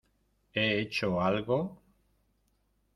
[0.55, 1.59] he hecho algo...